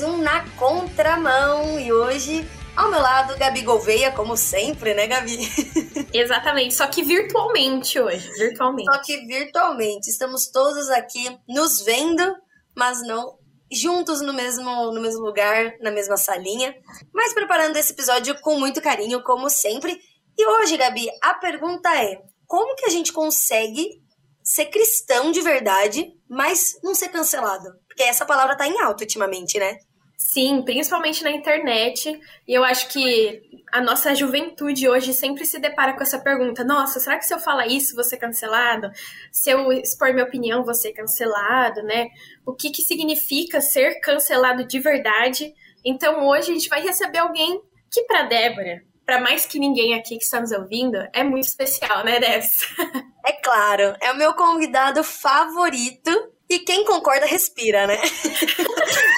[0.00, 5.36] mais um Na Contramão e hoje ao meu lado, Gabi Gouveia, como sempre, né, Gabi?
[6.14, 8.90] Exatamente, só que virtualmente hoje, virtualmente.
[8.90, 10.08] Só que virtualmente.
[10.08, 12.34] Estamos todos aqui nos vendo,
[12.74, 13.36] mas não
[13.70, 16.74] juntos no mesmo, no mesmo lugar, na mesma salinha.
[17.12, 20.00] Mas preparando esse episódio com muito carinho, como sempre.
[20.38, 24.00] E hoje, Gabi, a pergunta é: como que a gente consegue
[24.42, 27.68] ser cristão de verdade, mas não ser cancelado?
[27.86, 29.76] Porque essa palavra tá em alta ultimamente, né?
[30.20, 32.20] Sim, principalmente na internet.
[32.46, 33.40] E eu acho que
[33.72, 37.38] a nossa juventude hoje sempre se depara com essa pergunta: nossa, será que se eu
[37.38, 38.90] falar isso vou ser cancelado?
[39.32, 42.08] Se eu expor minha opinião vou ser cancelado, né?
[42.44, 45.54] O que, que significa ser cancelado de verdade?
[45.82, 47.58] Então hoje a gente vai receber alguém
[47.90, 52.04] que, para Débora, para mais que ninguém aqui que está nos ouvindo, é muito especial,
[52.04, 52.58] né, Debs?
[53.26, 56.10] É claro, é o meu convidado favorito
[56.50, 57.96] e quem concorda, respira, né?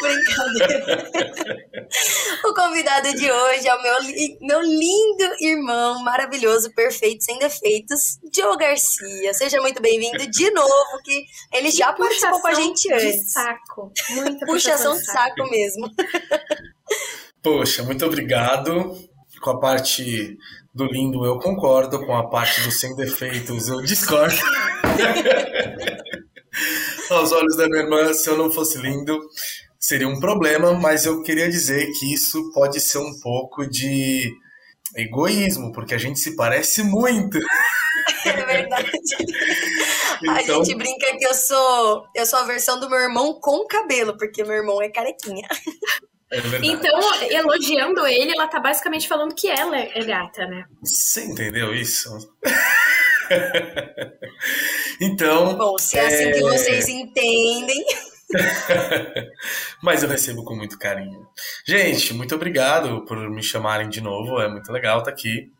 [0.02, 1.10] Brincadeira.
[2.44, 3.94] o convidado de hoje é o meu,
[4.42, 9.32] meu lindo irmão, maravilhoso, perfeito, sem defeitos, Joe Garcia.
[9.32, 13.22] Seja muito bem-vindo de novo, que ele que já participou com a gente antes.
[13.22, 13.92] De saco.
[14.10, 15.90] Muita puxação de saco, saco mesmo.
[17.42, 18.94] Poxa, muito obrigado.
[19.40, 20.36] Com a parte
[20.74, 24.36] do lindo eu concordo, com a parte do sem defeitos eu discordo.
[27.14, 29.20] aos olhos da minha irmã, se eu não fosse lindo,
[29.78, 34.32] seria um problema, mas eu queria dizer que isso pode ser um pouco de
[34.96, 37.38] egoísmo, porque a gente se parece muito.
[38.24, 38.90] É verdade.
[40.24, 40.60] Então...
[40.60, 44.16] A gente brinca que eu sou, eu sou a versão do meu irmão com cabelo,
[44.16, 45.48] porque meu irmão é carequinha.
[46.30, 50.64] É então, elogiando ele, ela tá basicamente falando que ela é gata, né?
[50.80, 52.08] Você entendeu isso?
[55.00, 55.56] então.
[55.56, 57.84] Bom, se é assim que é, vocês entendem.
[59.82, 61.26] Mas eu recebo com muito carinho.
[61.66, 64.40] Gente, muito obrigado por me chamarem de novo.
[64.40, 65.50] É muito legal estar aqui.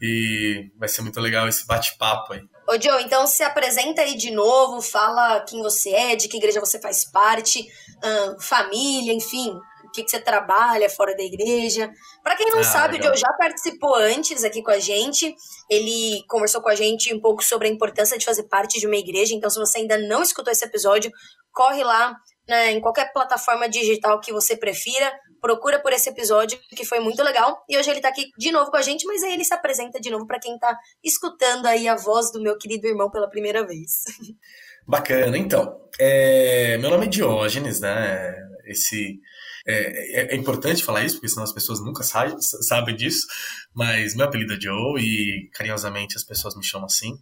[0.00, 2.42] E vai ser muito legal esse bate-papo aí.
[2.68, 6.60] Ô, Joe, então se apresenta aí de novo, fala quem você é, de que igreja
[6.60, 7.66] você faz parte,
[8.04, 9.58] hum, família, enfim,
[9.88, 11.90] o que, que você trabalha fora da igreja.
[12.22, 13.12] Para quem não ah, sabe, legal.
[13.12, 15.34] o Joe já participou antes aqui com a gente.
[15.68, 18.96] Ele conversou com a gente um pouco sobre a importância de fazer parte de uma
[18.96, 19.34] igreja.
[19.34, 21.10] Então, se você ainda não escutou esse episódio,
[21.52, 22.14] corre lá
[22.46, 25.12] né, em qualquer plataforma digital que você prefira.
[25.40, 27.62] Procura por esse episódio, que foi muito legal.
[27.68, 30.00] E hoje ele tá aqui de novo com a gente, mas aí ele se apresenta
[30.00, 33.64] de novo para quem tá escutando aí a voz do meu querido irmão pela primeira
[33.64, 34.02] vez.
[34.86, 35.78] Bacana, então.
[36.00, 38.34] É, meu nome é Diógenes, né?
[38.66, 39.20] Esse
[39.68, 43.26] é, é, é, importante falar isso, porque senão as pessoas nunca sabem, sabem disso,
[43.74, 47.12] mas meu apelido é Joe e carinhosamente as pessoas me chamam assim.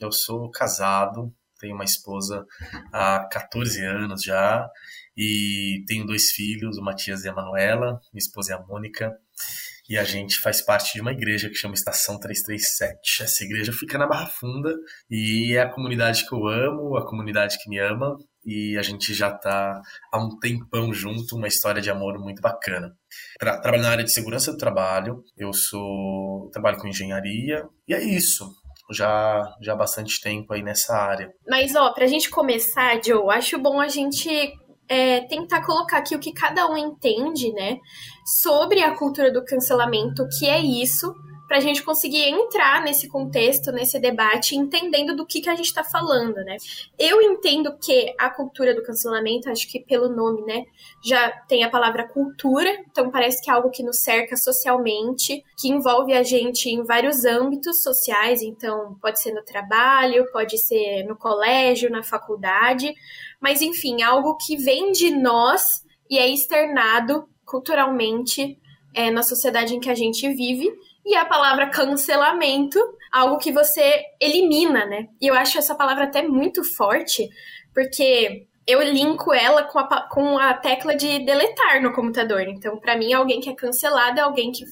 [0.00, 1.30] Eu sou casado,
[1.60, 2.46] tenho uma esposa
[2.90, 4.66] há 14 anos já
[5.14, 9.14] e tenho dois filhos, o Matias e a Manuela, minha esposa é a Mônica,
[9.86, 13.22] e a gente faz parte de uma igreja que chama Estação 337.
[13.22, 14.74] Essa igreja fica na Barra Funda
[15.10, 19.14] e é a comunidade que eu amo, a comunidade que me ama e a gente
[19.14, 19.80] já está
[20.12, 22.94] há um tempão junto, uma história de amor muito bacana.
[23.38, 28.02] Tra trabalho na área de segurança do trabalho, eu sou trabalho com engenharia e é
[28.02, 28.48] isso.
[28.92, 31.32] Já, já há bastante tempo aí nessa área.
[31.48, 34.28] Mas, ó, pra gente começar, Joe, acho bom a gente
[34.88, 37.78] é, tentar colocar aqui o que cada um entende, né,
[38.42, 41.14] sobre a cultura do cancelamento, que é isso,
[41.46, 45.66] para a gente conseguir entrar nesse contexto, nesse debate, entendendo do que, que a gente
[45.66, 46.56] está falando, né?
[46.98, 50.64] Eu entendo que a cultura do cancelamento, acho que pelo nome, né,
[51.02, 55.68] já tem a palavra cultura, então parece que é algo que nos cerca socialmente, que
[55.68, 61.16] envolve a gente em vários âmbitos sociais, então pode ser no trabalho, pode ser no
[61.16, 62.94] colégio, na faculdade,
[63.40, 68.58] mas enfim, algo que vem de nós e é externado culturalmente
[68.94, 70.72] é, na sociedade em que a gente vive
[71.04, 72.78] e a palavra cancelamento,
[73.12, 75.08] algo que você elimina, né?
[75.20, 77.28] E eu acho essa palavra até muito forte,
[77.74, 82.42] porque eu linko ela com a, com a tecla de deletar no computador.
[82.42, 84.64] Então, para mim, alguém que é cancelado é alguém que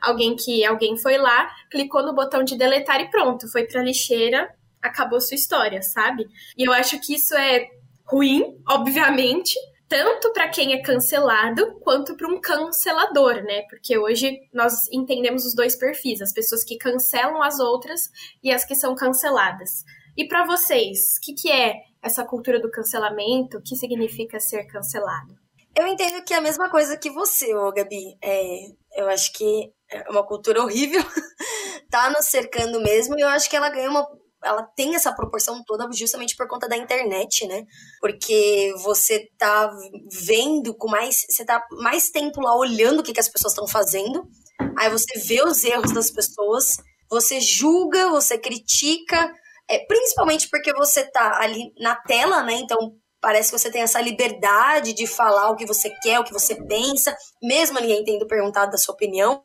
[0.00, 4.52] alguém que alguém foi lá, clicou no botão de deletar e pronto, foi pra lixeira,
[4.82, 6.26] acabou sua história, sabe?
[6.58, 7.68] E eu acho que isso é
[8.04, 9.54] ruim, obviamente,
[9.90, 13.62] tanto para quem é cancelado quanto para um cancelador, né?
[13.68, 18.08] Porque hoje nós entendemos os dois perfis, as pessoas que cancelam as outras
[18.40, 19.84] e as que são canceladas.
[20.16, 23.58] E para vocês, o que, que é essa cultura do cancelamento?
[23.58, 25.34] O que significa ser cancelado?
[25.74, 28.16] Eu entendo que é a mesma coisa que você, ô Gabi.
[28.22, 31.02] É, eu acho que é uma cultura horrível,
[31.90, 34.06] tá nos cercando mesmo, e eu acho que ela ganha uma
[34.44, 37.64] ela tem essa proporção toda justamente por conta da internet, né?
[38.00, 39.70] Porque você tá
[40.26, 41.26] vendo com mais.
[41.28, 44.26] Você tá mais tempo lá olhando o que, que as pessoas estão fazendo.
[44.78, 46.76] Aí você vê os erros das pessoas,
[47.10, 49.32] você julga, você critica,
[49.68, 52.54] é, principalmente porque você tá ali na tela, né?
[52.54, 56.32] Então parece que você tem essa liberdade de falar o que você quer, o que
[56.32, 59.44] você pensa, mesmo ninguém tendo perguntado da sua opinião.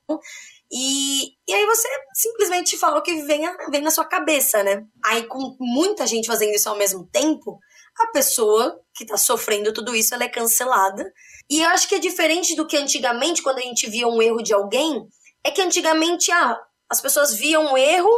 [0.71, 4.83] E, e aí você simplesmente fala o que vem, vem na sua cabeça, né?
[5.03, 7.59] Aí com muita gente fazendo isso ao mesmo tempo,
[7.97, 11.05] a pessoa que tá sofrendo tudo isso, ela é cancelada.
[11.49, 14.41] E eu acho que é diferente do que antigamente, quando a gente via um erro
[14.41, 15.07] de alguém,
[15.43, 16.59] é que antigamente, ah,
[16.89, 18.11] as pessoas viam um erro,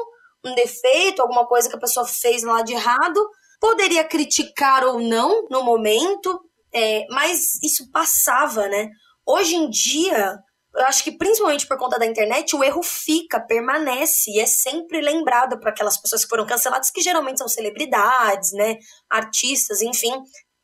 [0.45, 3.29] um defeito, alguma coisa que a pessoa fez lá de errado,
[3.59, 6.39] poderia criticar ou não no momento,
[6.73, 8.89] é, mas isso passava, né?
[9.25, 10.37] Hoje em dia,
[10.77, 15.01] eu acho que principalmente por conta da internet, o erro fica, permanece e é sempre
[15.01, 18.77] lembrado para aquelas pessoas que foram canceladas, que geralmente são celebridades, né?
[19.09, 20.13] Artistas, enfim.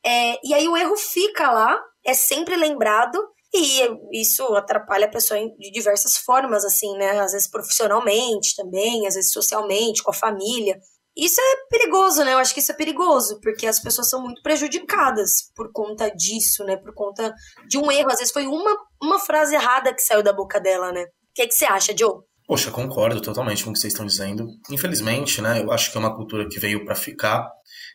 [0.06, 3.18] É, e aí o erro fica lá, é sempre lembrado,
[3.52, 7.20] e isso atrapalha a pessoa de diversas formas, assim, né?
[7.20, 10.78] Às vezes profissionalmente também, às vezes socialmente, com a família.
[11.16, 12.32] Isso é perigoso, né?
[12.32, 16.64] Eu acho que isso é perigoso, porque as pessoas são muito prejudicadas por conta disso,
[16.64, 16.76] né?
[16.76, 17.32] Por conta
[17.68, 18.10] de um erro.
[18.10, 21.02] Às vezes foi uma, uma frase errada que saiu da boca dela, né?
[21.02, 22.20] O que, que você acha, Joe?
[22.46, 24.48] Poxa, concordo totalmente com o que vocês estão dizendo.
[24.70, 25.62] Infelizmente, né?
[25.62, 27.48] Eu acho que é uma cultura que veio para ficar.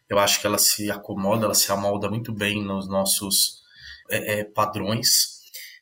[0.10, 3.62] Eu acho que ela se acomoda, ela se amolda muito bem nos nossos
[4.10, 5.39] é, é, padrões.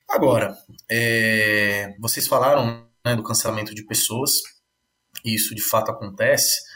[0.10, 0.58] Agora,
[0.90, 4.34] é, vocês falaram né, do cancelamento de pessoas,
[5.24, 6.67] e isso de fato acontece.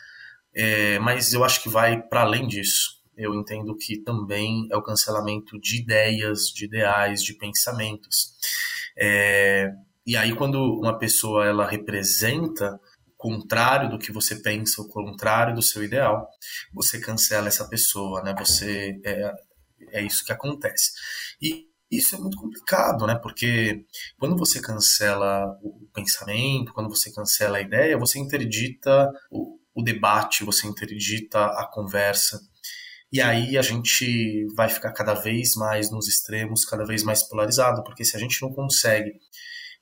[0.54, 3.02] É, mas eu acho que vai para além disso.
[3.16, 8.34] Eu entendo que também é o cancelamento de ideias, de ideais, de pensamentos.
[8.98, 9.72] É,
[10.06, 15.54] e aí, quando uma pessoa ela representa o contrário do que você pensa, o contrário
[15.54, 16.28] do seu ideal,
[16.74, 18.34] você cancela essa pessoa, né?
[18.40, 19.34] Você é,
[19.92, 20.92] é isso que acontece.
[21.42, 23.16] E isso é muito complicado, né?
[23.16, 23.86] Porque
[24.18, 30.44] quando você cancela o pensamento, quando você cancela a ideia, você interdita o, o debate,
[30.44, 32.40] você interdita a conversa.
[33.12, 37.84] E aí a gente vai ficar cada vez mais nos extremos, cada vez mais polarizado,
[37.84, 39.12] porque se a gente não consegue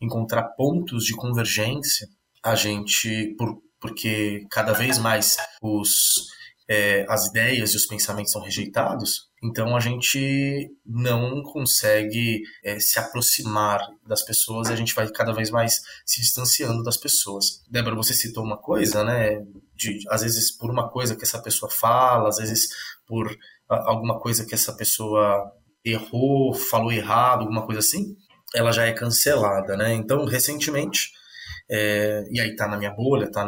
[0.02, 2.08] encontrar pontos de convergência,
[2.44, 6.30] a gente, por, porque cada vez mais os,
[6.68, 13.00] é, as ideias e os pensamentos são rejeitados, então a gente não consegue é, se
[13.00, 17.64] aproximar das pessoas e a gente vai cada vez mais se distanciando das pessoas.
[17.70, 19.42] Débora, você citou uma coisa, né?
[19.80, 22.68] De, às vezes por uma coisa que essa pessoa fala, às vezes
[23.08, 23.34] por
[23.68, 25.50] alguma coisa que essa pessoa
[25.86, 28.18] errou, falou errado, alguma coisa assim,
[28.54, 29.94] ela já é cancelada, né?
[29.94, 31.12] Então, recentemente,
[31.70, 33.46] é, e aí tá na minha bolha, tá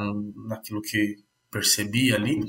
[0.48, 1.18] naquilo que
[1.52, 2.40] percebi ali,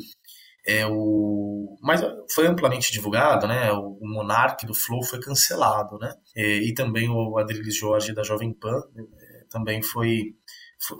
[0.65, 2.01] é o mas
[2.33, 3.73] foi amplamente divulgado, né?
[3.73, 6.15] O, o do Flow foi cancelado, né?
[6.37, 10.37] E, e também o Adriles Jorge da Jovem Pan é, também foi,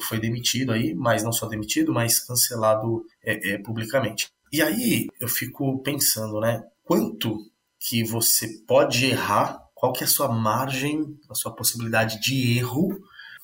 [0.01, 4.29] foi, demitido aí, mas não só demitido, mas cancelado é, é, publicamente.
[4.53, 6.63] E aí eu fico pensando, né?
[6.85, 7.37] Quanto
[7.79, 9.59] que você pode errar?
[9.75, 12.89] Qual que é a sua margem, a sua possibilidade de erro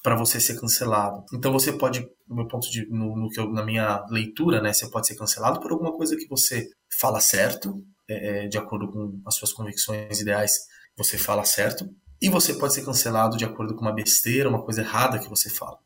[0.02, 1.25] para você ser cancelado.
[1.35, 4.73] Então você pode, no meu ponto de, no, no que eu, na minha leitura, né,
[4.73, 6.68] você pode ser cancelado por alguma coisa que você
[7.00, 10.52] fala certo, é, é, de acordo com as suas convicções ideais,
[10.97, 11.88] você fala certo,
[12.21, 15.50] e você pode ser cancelado de acordo com uma besteira, uma coisa errada que você
[15.50, 15.78] fala.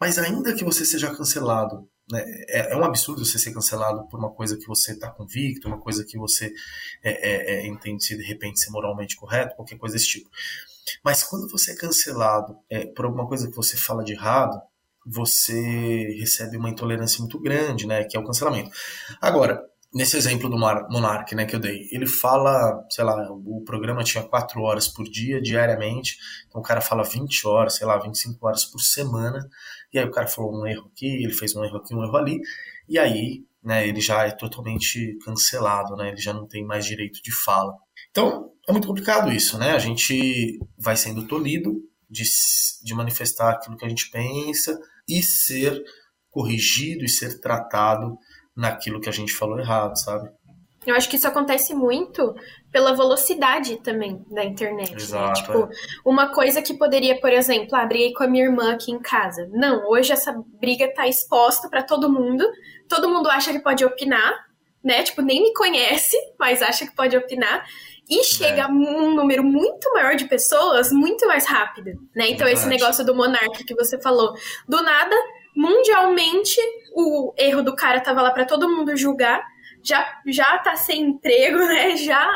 [0.00, 4.18] Mas ainda que você seja cancelado, né, é, é, um absurdo você ser cancelado por
[4.18, 6.52] uma coisa que você está convicto, uma coisa que você
[7.02, 10.30] é, é, é entende se de repente ser moralmente correto, qualquer coisa desse tipo.
[11.04, 14.60] Mas quando você é cancelado é, por alguma coisa que você fala de errado,
[15.04, 18.04] você recebe uma intolerância muito grande, né?
[18.04, 18.70] Que é o cancelamento.
[19.20, 24.04] Agora, nesse exemplo do Monark, né, que eu dei, ele fala, sei lá, o programa
[24.04, 26.16] tinha 4 horas por dia, diariamente,
[26.48, 29.48] então o cara fala 20 horas, sei lá, 25 horas por semana,
[29.92, 32.16] e aí o cara falou um erro aqui, ele fez um erro aqui, um erro
[32.16, 32.40] ali,
[32.88, 37.22] e aí, né, ele já é totalmente cancelado, né, ele já não tem mais direito
[37.22, 37.74] de fala.
[38.10, 39.72] Então, é muito complicado isso, né?
[39.72, 41.74] A gente vai sendo tolhido
[42.08, 42.24] de,
[42.82, 44.78] de manifestar aquilo que a gente pensa
[45.08, 45.82] e ser
[46.30, 48.18] corrigido e ser tratado
[48.56, 50.30] naquilo que a gente falou errado, sabe?
[50.86, 52.34] Eu acho que isso acontece muito
[52.70, 54.92] pela velocidade também da internet.
[54.92, 54.96] Né?
[54.96, 55.34] Exato, né?
[55.34, 55.68] Tipo, é.
[56.04, 59.48] uma coisa que poderia, por exemplo, ah, briguei com a minha irmã aqui em casa.
[59.52, 62.48] Não, hoje essa briga tá exposta para todo mundo.
[62.88, 64.32] Todo mundo acha que pode opinar,
[64.82, 65.02] né?
[65.02, 67.64] Tipo, nem me conhece, mas acha que pode opinar
[68.08, 68.66] e chega é.
[68.66, 72.28] um número muito maior de pessoas muito mais rápido, né?
[72.28, 74.32] Então, esse negócio do monarca que você falou,
[74.68, 75.16] do nada,
[75.56, 76.60] mundialmente
[76.94, 79.42] o erro do cara tava lá para todo mundo julgar.
[79.82, 81.96] Já, já tá sem emprego, né?
[81.96, 82.28] Já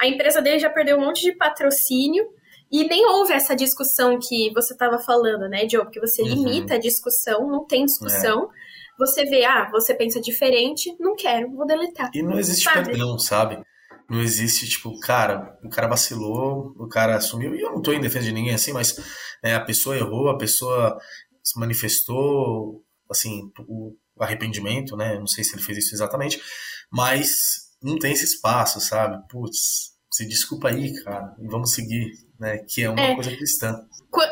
[0.00, 2.24] a empresa dele já perdeu um monte de patrocínio.
[2.72, 5.84] E nem houve essa discussão que você estava falando, né, Joe?
[5.84, 6.28] Porque você uhum.
[6.28, 8.44] limita a discussão, não tem discussão.
[8.44, 8.74] É.
[8.98, 12.10] Você vê, ah, você pensa diferente, não quero, vou deletar.
[12.14, 12.90] E não existe sabe?
[12.90, 13.62] perdão, sabe?
[14.08, 18.00] Não existe, tipo, cara, o cara vacilou, o cara assumiu, e eu não tô em
[18.00, 18.96] defesa de ninguém assim, mas
[19.42, 20.98] é, a pessoa errou, a pessoa
[21.44, 25.18] se manifestou, assim, o arrependimento, né?
[25.18, 26.40] Não sei se ele fez isso exatamente,
[26.90, 29.22] mas não tem esse espaço, sabe?
[29.28, 32.10] Putz, se desculpa aí, cara, e vamos seguir,
[32.40, 32.58] né?
[32.58, 33.14] Que é uma é.
[33.14, 33.84] coisa cristã.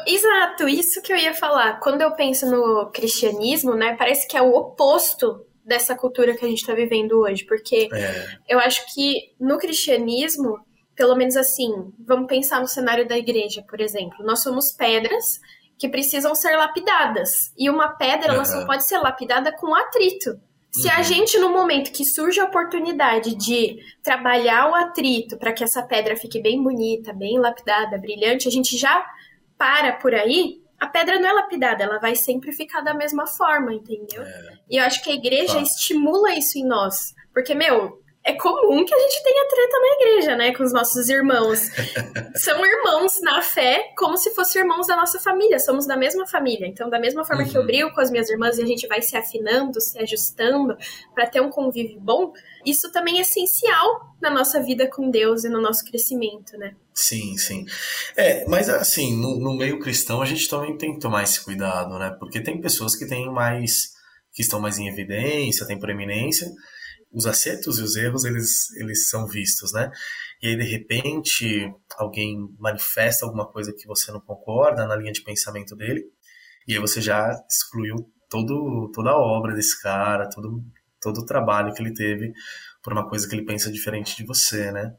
[0.06, 1.80] Exato, isso que eu ia falar.
[1.80, 6.48] Quando eu penso no cristianismo, né, parece que é o oposto dessa cultura que a
[6.48, 8.36] gente está vivendo hoje, porque é.
[8.48, 10.58] eu acho que no cristianismo,
[10.94, 15.40] pelo menos assim, vamos pensar no cenário da igreja, por exemplo, nós somos pedras
[15.82, 18.34] que precisam ser lapidadas e uma pedra uhum.
[18.36, 20.40] ela só pode ser lapidada com atrito.
[20.70, 20.94] Se uhum.
[20.94, 25.82] a gente, no momento que surge a oportunidade de trabalhar o atrito para que essa
[25.82, 29.04] pedra fique bem bonita, bem lapidada, brilhante, a gente já
[29.58, 33.74] para por aí, a pedra não é lapidada, ela vai sempre ficar da mesma forma,
[33.74, 34.22] entendeu?
[34.22, 34.52] É.
[34.70, 35.62] E eu acho que a igreja tá.
[35.62, 37.12] estimula isso em nós.
[37.34, 41.08] Porque, meu, é comum que a gente tenha treta na igreja, né, com os nossos
[41.08, 41.58] irmãos.
[42.36, 46.66] São irmãos na fé, como se fossem irmãos da nossa família, somos da mesma família.
[46.66, 47.48] Então, da mesma forma uhum.
[47.48, 47.66] que eu uhum.
[47.66, 50.76] brigo com as minhas irmãs e a gente vai se afinando, se ajustando
[51.14, 52.32] para ter um convívio bom,
[52.64, 56.76] isso também é essencial na nossa vida com Deus e no nosso crescimento, né?
[56.94, 57.64] Sim, sim.
[58.16, 61.98] É, mas assim, no, no meio cristão a gente também tem que tomar esse cuidado,
[61.98, 62.14] né?
[62.20, 63.92] Porque tem pessoas que têm mais
[64.32, 66.50] que estão mais em evidência, têm proeminência,
[67.12, 69.90] os acertos e os erros eles, eles são vistos, né?
[70.42, 75.22] E aí de repente alguém manifesta alguma coisa que você não concorda na linha de
[75.22, 76.04] pensamento dele,
[76.66, 77.96] e aí você já excluiu
[78.28, 80.62] todo, toda a obra desse cara, todo,
[81.00, 82.32] todo o trabalho que ele teve
[82.82, 84.92] por uma coisa que ele pensa diferente de você, né?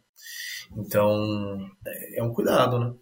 [0.78, 2.94] Então é, é um cuidado, né?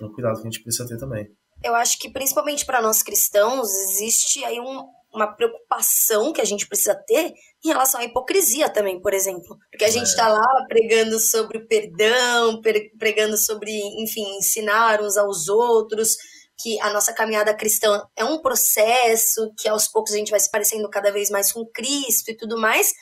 [0.00, 1.26] É um cuidado que a gente precisa ter também.
[1.62, 6.66] Eu acho que principalmente para nós cristãos existe aí um, uma preocupação que a gente
[6.66, 7.32] precisa ter
[7.64, 9.56] em relação à hipocrisia também, por exemplo.
[9.70, 12.60] Porque a gente está lá pregando sobre o perdão,
[12.98, 16.16] pregando sobre, enfim, ensinar uns aos outros,
[16.62, 20.50] que a nossa caminhada cristã é um processo, que aos poucos a gente vai se
[20.50, 22.92] parecendo cada vez mais com Cristo e tudo mais.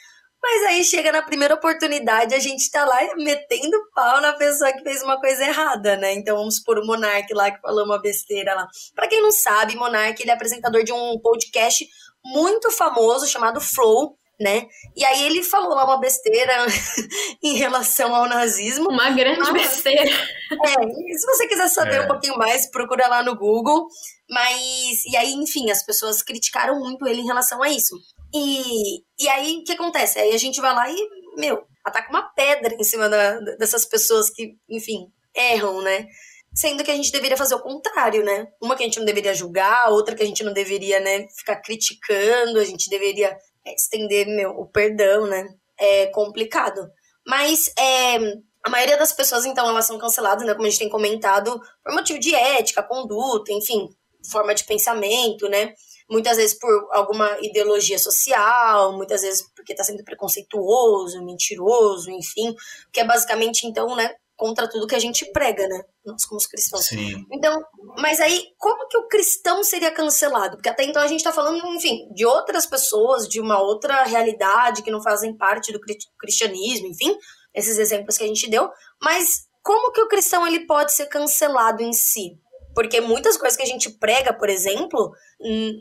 [0.40, 4.84] Mas aí chega na primeira oportunidade, a gente tá lá metendo pau na pessoa que
[4.84, 6.12] fez uma coisa errada, né?
[6.14, 8.68] Então vamos por o Monark lá que falou uma besteira lá.
[8.94, 11.84] Para quem não sabe, Monark ele é apresentador de um podcast
[12.24, 14.68] muito famoso chamado Flow, né?
[14.96, 16.66] E aí ele falou lá uma besteira
[17.42, 18.88] em relação ao nazismo.
[18.88, 20.10] Uma grande mas, besteira.
[20.10, 22.00] É, se você quiser saber é.
[22.02, 23.88] um pouquinho mais, procura lá no Google.
[24.30, 27.96] Mas, e aí, enfim, as pessoas criticaram muito ele em relação a isso.
[28.32, 30.18] E, e aí, o que acontece?
[30.18, 34.30] Aí a gente vai lá e, meu, ataca uma pedra em cima da, dessas pessoas
[34.30, 36.06] que, enfim, erram, né?
[36.54, 38.46] Sendo que a gente deveria fazer o contrário, né?
[38.60, 41.56] Uma que a gente não deveria julgar, outra que a gente não deveria, né, ficar
[41.56, 43.36] criticando, a gente deveria
[43.74, 45.46] estender, meu, o perdão, né?
[45.78, 46.88] É complicado.
[47.26, 48.16] Mas é,
[48.64, 50.54] a maioria das pessoas, então, elas são canceladas, né?
[50.54, 53.88] Como a gente tem comentado, por motivo de ética, conduta, enfim,
[54.30, 55.74] forma de pensamento, né?
[56.10, 62.54] muitas vezes por alguma ideologia social, muitas vezes porque está sendo preconceituoso, mentiroso, enfim,
[62.92, 65.82] que é basicamente, então, né, contra tudo que a gente prega, né?
[66.06, 66.86] Nós como cristãos.
[66.86, 67.26] Sim.
[67.32, 67.60] Então,
[67.98, 70.56] mas aí, como que o cristão seria cancelado?
[70.56, 74.82] Porque até então a gente está falando, enfim, de outras pessoas, de uma outra realidade
[74.82, 75.80] que não fazem parte do
[76.16, 77.18] cristianismo, enfim,
[77.52, 78.70] esses exemplos que a gente deu.
[79.02, 82.38] Mas como que o cristão ele pode ser cancelado em si?
[82.76, 85.10] Porque muitas coisas que a gente prega, por exemplo,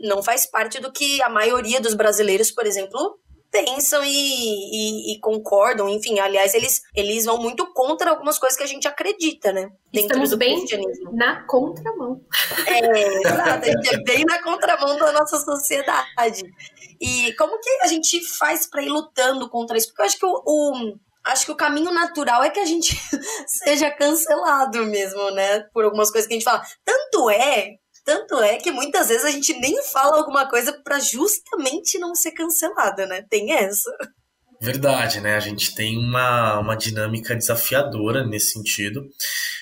[0.04, 3.20] não faz parte do que a maioria dos brasileiros, por exemplo,
[3.51, 8.63] pensam e, e, e, concordam, enfim, aliás, eles, eles vão muito contra algumas coisas que
[8.63, 9.70] a gente acredita, né?
[9.92, 10.66] Dentro Estamos do bem
[11.13, 12.22] na contramão.
[12.68, 16.44] É, exato, a gente é bem na contramão da nossa sociedade.
[17.00, 19.88] E como que a gente faz para ir lutando contra isso?
[19.88, 22.96] Porque eu acho que o, o acho que o caminho natural é que a gente
[23.48, 25.62] seja cancelado mesmo, né?
[25.74, 26.63] Por algumas coisas que a gente fala.
[26.84, 27.75] Tanto é,
[28.08, 32.32] tanto é que muitas vezes a gente nem fala alguma coisa para justamente não ser
[32.32, 33.22] cancelada, né?
[33.30, 33.92] Tem essa.
[34.62, 35.36] Verdade, né?
[35.36, 39.10] A gente tem uma, uma dinâmica desafiadora nesse sentido,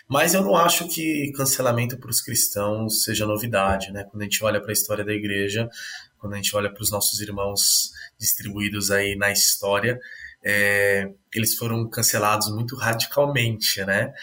[0.08, 4.04] mas eu não acho que cancelamento para os cristãos seja novidade, né?
[4.04, 5.68] Quando a gente olha para a história da igreja,
[6.20, 10.00] quando a gente olha para os nossos irmãos distribuídos aí na história,
[10.44, 14.14] é, eles foram cancelados muito radicalmente, né?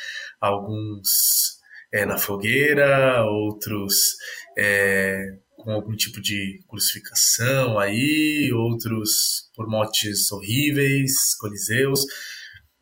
[0.41, 1.51] Alguns
[1.92, 4.16] é, na fogueira, outros
[4.56, 5.25] é,
[5.56, 12.04] com algum tipo de crucificação aí, outros por mortes horríveis, coliseus.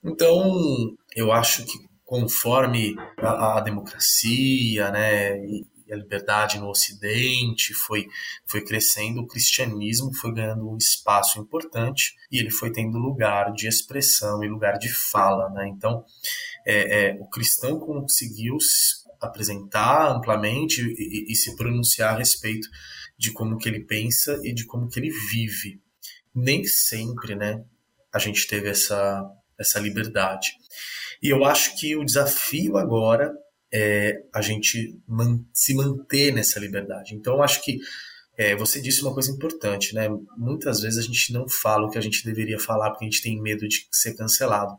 [0.02, 8.07] Então, eu acho que conforme a, a democracia, né, e a liberdade no Ocidente foi,
[8.47, 13.67] foi crescendo, o cristianismo foi ganhando um espaço importante e ele foi tendo lugar de
[13.67, 15.50] expressão e lugar de fala.
[15.50, 15.69] Né?
[15.69, 16.05] Então,
[16.67, 18.57] é, é, o cristão conseguiu
[19.21, 22.69] apresentar amplamente e, e, se pronunciar a respeito
[23.19, 25.81] de como que ele pensa e de como que ele vive.
[26.35, 27.62] Nem sempre, né,
[28.12, 29.23] a gente teve essa,
[29.59, 30.53] essa liberdade.
[31.23, 33.33] E eu acho que o desafio agora
[33.73, 37.15] é a gente man se manter nessa liberdade.
[37.15, 37.79] Então, eu acho que
[38.37, 40.09] é, você disse uma coisa importante, né?
[40.37, 43.23] Muitas vezes a gente não fala o que a gente deveria falar porque a gente
[43.23, 44.77] tem medo de ser cancelado.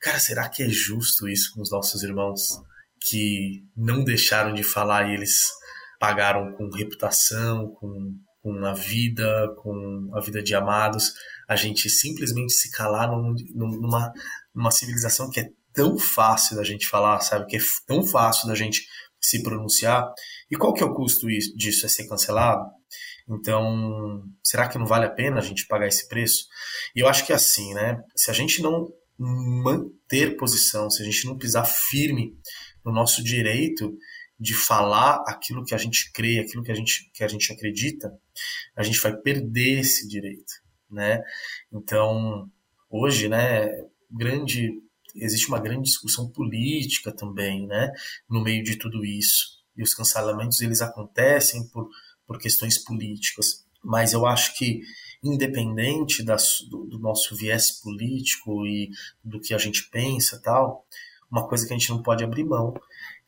[0.00, 2.62] Cara, será que é justo isso com os nossos irmãos
[3.08, 5.36] que não deixaram de falar e eles
[5.98, 11.12] pagaram com reputação, com, com a vida, com a vida de amados?
[11.48, 14.12] A gente simplesmente se calar num, numa,
[14.54, 17.46] numa civilização que é tão fácil da gente falar, sabe?
[17.46, 18.86] Que é tão fácil da gente
[19.20, 20.10] se pronunciar.
[20.50, 21.84] E qual que é o custo disso?
[21.84, 22.64] É ser cancelado?
[23.28, 26.46] Então, será que não vale a pena a gente pagar esse preço?
[26.94, 28.00] E eu acho que é assim, né?
[28.14, 28.86] Se a gente não
[29.18, 32.36] manter posição, se a gente não pisar firme
[32.84, 33.96] no nosso direito
[34.38, 38.12] de falar aquilo que a gente crê, aquilo que a gente, que a gente acredita,
[38.76, 40.52] a gente vai perder esse direito,
[40.90, 41.22] né?
[41.72, 42.50] Então,
[42.90, 43.68] hoje, né,
[44.10, 44.82] grande
[45.14, 47.92] existe uma grande discussão política também, né,
[48.28, 49.62] no meio de tudo isso.
[49.76, 51.88] E os cancelamentos eles acontecem por,
[52.26, 53.64] por questões políticas.
[53.82, 54.80] Mas eu acho que,
[55.22, 58.90] independente das, do, do, nosso viés político e
[59.22, 60.86] do que a gente pensa tal,
[61.30, 62.74] uma coisa que a gente não pode abrir mão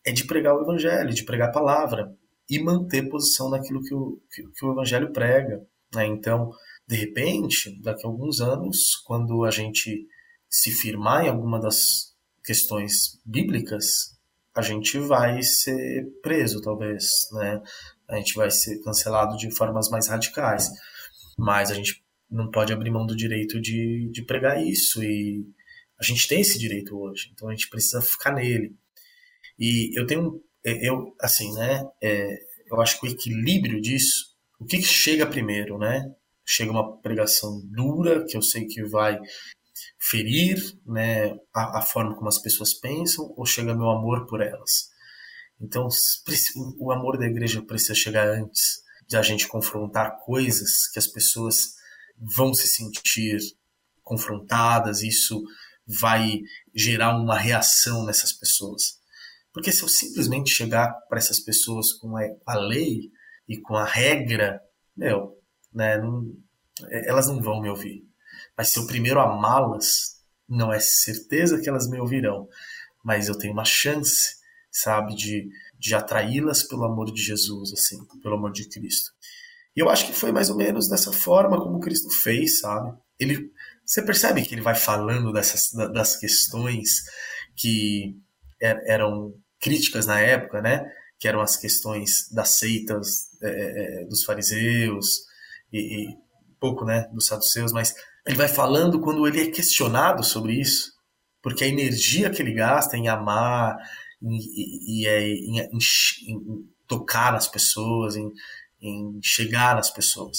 [0.04, 2.14] é de pregar o evangelho, de pregar a palavra
[2.48, 5.66] e manter posição naquilo que o, que, que o evangelho prega.
[5.94, 6.06] Né?
[6.06, 6.52] Então,
[6.86, 10.06] de repente, daqui a alguns anos, quando a gente
[10.48, 14.16] se firmar em alguma das questões bíblicas,
[14.54, 17.60] a gente vai ser preso, talvez, né?
[18.08, 20.70] A gente vai ser cancelado de formas mais radicais.
[21.36, 25.02] Mas a gente não pode abrir mão do direito de, de pregar isso.
[25.02, 25.44] E
[25.98, 28.74] a gente tem esse direito hoje, então a gente precisa ficar nele.
[29.58, 31.82] E eu tenho, é, eu, assim, né?
[32.02, 32.38] É,
[32.70, 36.04] eu acho que o equilíbrio disso, o que, que chega primeiro, né?
[36.44, 39.18] Chega uma pregação dura, que eu sei que vai
[39.98, 40.56] ferir
[40.86, 44.90] né, a, a, forma como as pessoas pensam ou chega meu amor por elas?
[45.60, 45.88] Então,
[46.78, 51.76] o amor da igreja precisa chegar antes de a gente confrontar coisas que as pessoas
[52.18, 53.38] vão se sentir
[54.02, 55.42] confrontadas, isso
[55.86, 56.40] vai
[56.74, 58.98] gerar uma reação nessas pessoas.
[59.52, 62.14] Porque se eu simplesmente chegar para essas pessoas com
[62.46, 63.10] a, lei
[63.48, 64.60] e com a regra,
[64.96, 65.38] meu,
[65.72, 66.34] né, não,
[66.90, 68.06] elas não vão me ouvir
[68.56, 70.16] mas se eu primeiro amá-las,
[70.48, 72.48] não é certeza que elas me ouvirão,
[73.04, 74.36] mas eu tenho uma chance,
[74.70, 79.10] sabe, de, de atraí-las pelo amor de Jesus, assim, pelo amor de Cristo.
[79.76, 82.96] E eu acho que foi mais ou menos dessa forma como Cristo fez, sabe?
[83.18, 83.52] Ele,
[83.86, 87.02] você percebe que ele vai falando dessas das questões
[87.56, 88.16] que
[88.60, 90.84] er, eram críticas na época, né?
[91.18, 95.20] Que eram as questões das seitas é, é, dos fariseus
[95.72, 96.16] e, e
[96.60, 97.94] pouco, né, dos saduceus, mas
[98.26, 100.92] ele vai falando quando ele é questionado sobre isso,
[101.42, 103.76] porque a energia que ele gasta em amar,
[104.22, 105.78] em, em, em,
[106.28, 108.30] em tocar nas pessoas, em,
[109.22, 110.38] chegar nas pessoas.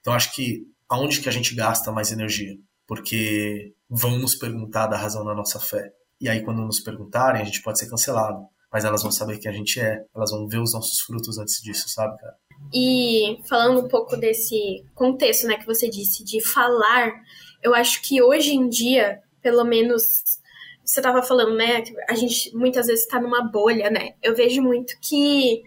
[0.00, 2.56] Então acho que aonde que a gente gasta mais energia?
[2.88, 5.92] Porque vão nos perguntar da razão da nossa fé.
[6.20, 8.44] E aí quando nos perguntarem, a gente pode ser cancelado.
[8.72, 11.62] Mas elas vão saber quem a gente é, elas vão ver os nossos frutos antes
[11.62, 12.34] disso, sabe, cara?
[12.72, 17.14] E falando um pouco desse contexto, né, que você disse de falar,
[17.62, 20.02] eu acho que hoje em dia, pelo menos
[20.84, 24.14] você estava falando, né, que a gente muitas vezes está numa bolha, né?
[24.22, 25.62] Eu vejo muito que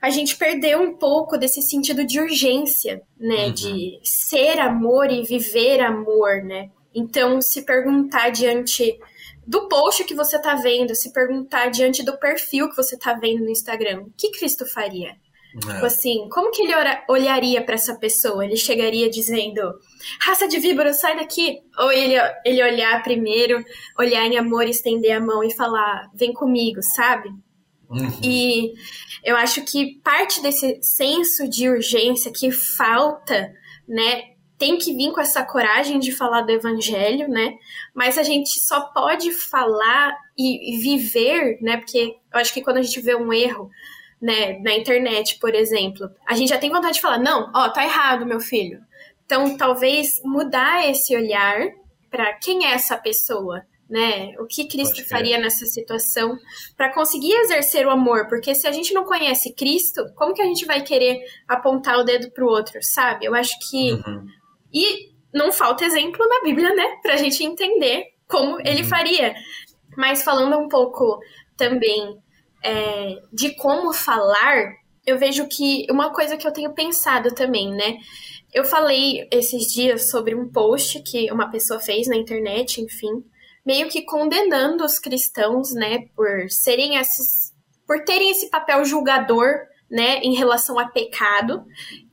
[0.00, 3.52] a gente perdeu um pouco desse sentido de urgência, né, uhum.
[3.52, 6.70] de ser amor e viver amor, né?
[6.94, 8.98] Então, se perguntar diante
[9.46, 13.44] do post que você está vendo, se perguntar diante do perfil que você está vendo
[13.44, 15.16] no Instagram, o que Cristo faria?
[15.56, 15.58] É.
[15.58, 16.74] Tipo assim, como que ele
[17.08, 18.44] olharia para essa pessoa?
[18.44, 19.60] Ele chegaria dizendo,
[20.20, 21.58] raça de víbora, sai daqui.
[21.78, 23.64] Ou ele, ele olhar primeiro,
[23.98, 27.30] olhar em amor, estender a mão e falar, vem comigo, sabe?
[27.88, 28.20] Uhum.
[28.22, 28.74] E
[29.24, 33.52] eu acho que parte desse senso de urgência que falta,
[33.88, 34.24] né,
[34.58, 37.54] tem que vir com essa coragem de falar do evangelho, né?
[37.94, 41.76] Mas a gente só pode falar e viver, né?
[41.76, 43.70] Porque eu acho que quando a gente vê um erro,
[44.20, 47.84] né, na internet, por exemplo, a gente já tem vontade de falar: não, ó, tá
[47.84, 48.80] errado, meu filho.
[49.24, 51.68] Então, talvez mudar esse olhar
[52.10, 54.34] para quem é essa pessoa, né?
[54.38, 56.36] O que Cristo faria nessa situação
[56.76, 58.28] para conseguir exercer o amor?
[58.28, 62.04] Porque se a gente não conhece Cristo, como que a gente vai querer apontar o
[62.04, 63.24] dedo pro outro, sabe?
[63.24, 64.26] Eu acho que uhum.
[64.72, 68.62] e não falta exemplo na Bíblia, né, pra gente entender como uhum.
[68.64, 69.34] ele faria.
[69.96, 71.18] Mas falando um pouco
[71.56, 72.18] também
[72.62, 74.74] é, de como falar,
[75.06, 77.96] eu vejo que uma coisa que eu tenho pensado também, né?
[78.52, 83.24] Eu falei esses dias sobre um post que uma pessoa fez na internet, enfim,
[83.68, 87.52] meio que condenando os cristãos, né, por serem esses,
[87.86, 89.58] por terem esse papel julgador,
[89.90, 91.66] né, em relação a pecado.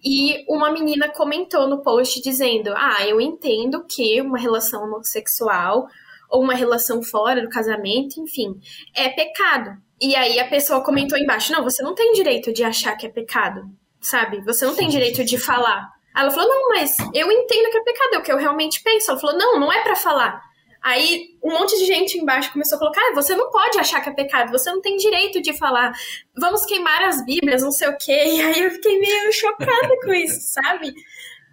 [0.04, 5.88] E uma menina comentou no post dizendo: "Ah, eu entendo que uma relação homossexual
[6.30, 8.60] ou uma relação fora do casamento, enfim,
[8.94, 9.78] é pecado.
[10.02, 13.10] E aí a pessoa comentou embaixo: não, você não tem direito de achar que é
[13.10, 13.62] pecado,
[14.02, 14.42] sabe?
[14.42, 15.90] Você não tem direito de falar.
[16.14, 19.10] Ela falou: não, mas eu entendo que é pecado, é o que eu realmente penso.
[19.10, 20.55] Ela falou: não, não é para falar.
[20.86, 24.10] Aí um monte de gente embaixo começou a colocar: ah, você não pode achar que
[24.10, 25.92] é pecado, você não tem direito de falar,
[26.38, 28.24] vamos queimar as Bíblias, não sei o quê.
[28.26, 30.94] E aí eu fiquei meio chocada com isso, sabe?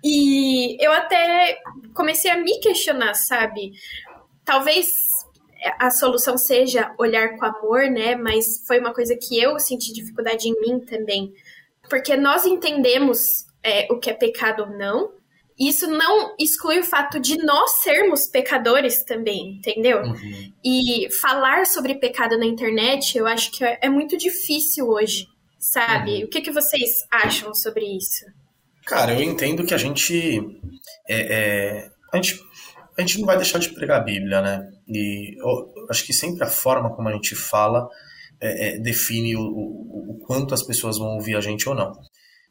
[0.05, 1.59] E eu até
[1.95, 3.73] comecei a me questionar, sabe?
[4.45, 4.87] talvez
[5.79, 8.17] a solução seja olhar com amor, né?
[8.17, 11.33] Mas foi uma coisa que eu senti dificuldade em mim também.
[11.89, 15.13] Porque nós entendemos é, o que é pecado ou não.
[15.59, 20.03] Isso não exclui o fato de nós sermos pecadores também, entendeu?
[20.03, 20.53] Uhum.
[20.65, 25.27] E falar sobre pecado na internet, eu acho que é muito difícil hoje,
[25.59, 26.19] sabe?
[26.19, 26.25] Uhum.
[26.25, 28.25] O que, que vocês acham sobre isso?
[28.87, 30.41] Cara, eu entendo que a gente.
[31.09, 32.41] É, é, a gente
[32.97, 34.71] a gente não vai deixar de pregar a Bíblia, né?
[34.87, 37.89] E eu acho que sempre a forma como a gente fala
[38.41, 41.93] é, é, define o, o, o, quanto as pessoas vão ouvir a gente ou não.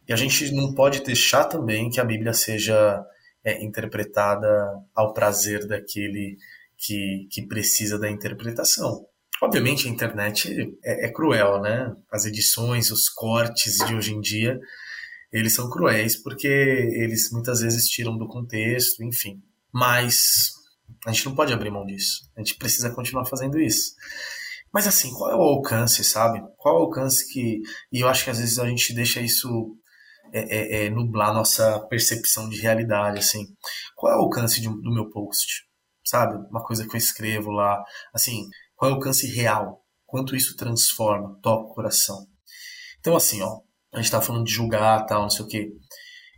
[0.07, 3.03] E a gente não pode deixar também que a Bíblia seja
[3.43, 4.47] é, interpretada
[4.93, 6.37] ao prazer daquele
[6.77, 9.05] que, que precisa da interpretação.
[9.41, 11.95] Obviamente a internet é, é cruel, né?
[12.11, 14.59] As edições, os cortes de hoje em dia,
[15.31, 19.41] eles são cruéis porque eles muitas vezes tiram do contexto, enfim.
[19.71, 20.51] Mas
[21.05, 22.29] a gente não pode abrir mão disso.
[22.35, 23.93] A gente precisa continuar fazendo isso.
[24.71, 26.41] Mas assim, qual é o alcance, sabe?
[26.57, 27.61] Qual é o alcance que.
[27.91, 29.75] E eu acho que às vezes a gente deixa isso
[30.33, 33.45] é, é, é, nublar nossa percepção de realidade, assim.
[33.95, 35.65] Qual é o alcance de, do meu post?
[36.05, 36.35] Sabe?
[36.49, 37.83] Uma coisa que eu escrevo lá.
[38.13, 39.83] Assim, qual é o alcance real?
[40.05, 42.27] Quanto isso transforma, toca o coração.
[42.99, 43.61] Então, assim, ó,
[43.93, 45.71] a gente tá falando de julgar, tal, não sei o quê.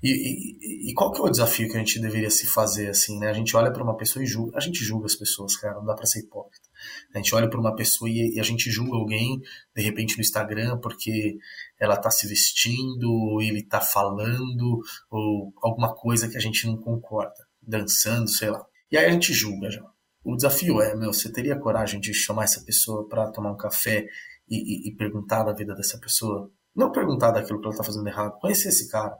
[0.03, 3.17] E, e, e, qual que é o desafio que a gente deveria se fazer assim,
[3.19, 3.29] né?
[3.29, 5.85] A gente olha para uma pessoa e julga, a gente julga as pessoas, cara, não
[5.85, 6.67] dá para ser hipócrita.
[7.15, 9.41] A gente olha para uma pessoa e, e, a gente julga alguém
[9.73, 11.37] de repente no Instagram porque
[11.79, 16.75] ela tá se vestindo, ou ele tá falando ou alguma coisa que a gente não
[16.75, 18.61] concorda, dançando, sei lá.
[18.91, 19.85] E aí a gente julga já.
[20.21, 24.05] O desafio é, meu, você teria coragem de chamar essa pessoa para tomar um café
[24.49, 26.51] e, perguntar da vida dessa pessoa?
[26.75, 29.15] Não perguntar daquilo que ela tá fazendo errado, conhecer esse cara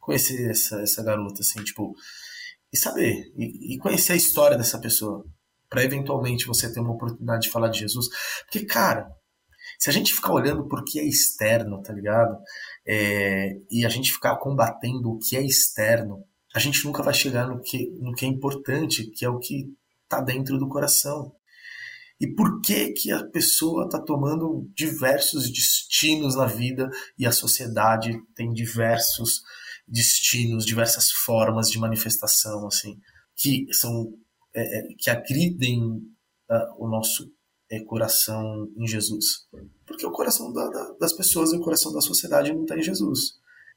[0.00, 1.94] conhecer essa, essa garota, assim, tipo,
[2.72, 5.24] e saber, e, e conhecer a história dessa pessoa,
[5.68, 8.08] para eventualmente você ter uma oportunidade de falar de Jesus.
[8.44, 9.08] Porque, cara,
[9.78, 12.36] se a gente ficar olhando por que é externo, tá ligado?
[12.86, 17.46] É, e a gente ficar combatendo o que é externo, a gente nunca vai chegar
[17.46, 19.66] no que, no que é importante, que é o que
[20.08, 21.32] tá dentro do coração.
[22.20, 28.12] E por que que a pessoa está tomando diversos destinos na vida e a sociedade
[28.34, 29.40] tem diversos
[29.90, 32.98] destinos, diversas formas de manifestação, assim,
[33.34, 34.14] que são
[34.54, 37.30] é, é, que agridem uh, o nosso
[37.70, 39.48] é, coração em Jesus,
[39.86, 42.82] porque o coração da, da, das pessoas e o coração da sociedade não está em
[42.82, 43.34] Jesus.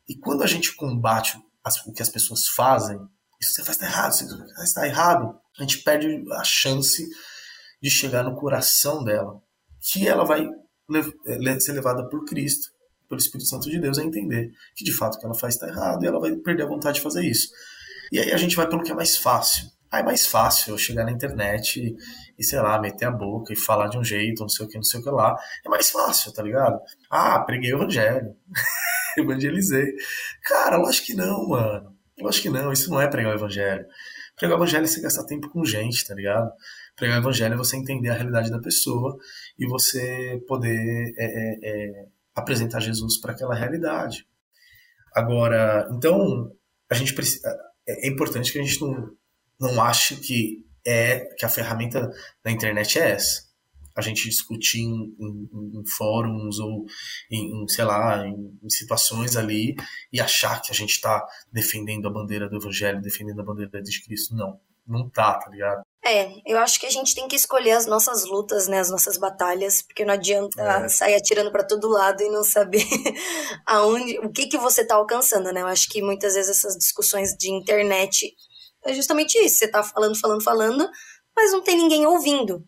[0.08, 3.00] E quando a gente combate as, o que as pessoas fazem,
[3.42, 7.08] isso você faz tá errado, isso está errado, a gente perde a chance
[7.82, 9.42] de chegar no coração dela,
[9.80, 10.48] que ela vai
[11.60, 12.72] ser levada por Cristo
[13.08, 15.68] pelo Espírito Santo de Deus a entender que de fato o que ela faz está
[15.68, 17.50] errado e ela vai perder a vontade de fazer isso.
[18.12, 19.72] E aí a gente vai pelo que é mais fácil.
[19.94, 21.96] Ah, é mais fácil eu chegar na internet e,
[22.38, 24.76] e, sei lá, meter a boca e falar de um jeito, não sei o que,
[24.76, 25.36] não sei o que lá.
[25.64, 26.80] É mais fácil, tá ligado?
[27.12, 28.36] Ah, preguei o evangelho.
[29.16, 29.94] Evangelizei.
[30.44, 31.96] Cara, lógico que não, mano.
[32.20, 33.86] Lógico que não, isso não é pregar o evangelho.
[34.36, 36.52] Pregar o evangelho é você gastar tempo com gente, tá ligado?
[36.96, 39.16] Pregar o evangelho é você entender a realidade da pessoa
[39.60, 44.28] e você poder é, é, é, apresentar Jesus para aquela realidade.
[45.14, 46.52] Agora, então,
[46.90, 47.48] a gente precisa,
[47.88, 49.12] é, é importante que a gente não,
[49.60, 52.12] não ache que é que a ferramenta
[52.44, 53.44] da internet é essa.
[53.96, 56.86] a gente discutir em, em, em fóruns ou
[57.30, 59.76] em, em, sei lá, em, situações ali
[60.12, 64.04] e achar que a gente está defendendo a bandeira do evangelho, defendendo a bandeira de
[64.04, 64.36] Cristo.
[64.36, 65.83] Não, não tá, tá ligado?
[66.06, 69.18] É, eu acho que a gente tem que escolher as nossas lutas, né, as nossas
[69.18, 70.90] batalhas, porque não adianta é.
[70.90, 72.86] sair atirando para todo lado e não saber
[73.66, 75.62] aonde, o que que você tá alcançando, né?
[75.62, 78.36] Eu acho que muitas vezes essas discussões de internet
[78.86, 80.90] é justamente isso, você tá falando, falando, falando,
[81.34, 82.62] mas não tem ninguém ouvindo.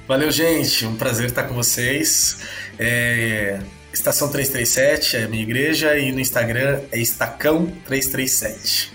[0.08, 0.86] Valeu, gente.
[0.86, 2.38] Um prazer estar com vocês.
[2.78, 3.60] É...
[3.92, 8.88] Estação 337 é a minha igreja e no Instagram é Estacão337.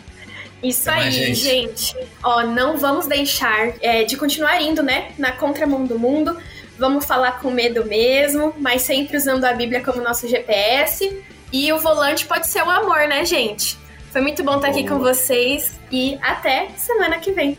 [0.63, 1.39] Isso Até aí, gente.
[1.39, 1.95] gente.
[2.23, 6.35] Ó, não vamos deixar é, de continuar indo, né, na contramão do mundo
[6.77, 11.23] Vamos falar com medo mesmo, mas sempre usando a Bíblia como nosso GPS.
[11.51, 13.77] E o volante pode ser o amor, né, gente?
[14.11, 17.57] Foi muito bom estar aqui com vocês e até semana que vem.